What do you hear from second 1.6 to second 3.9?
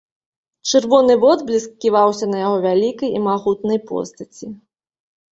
ківаўся на яго вялікай і магутнай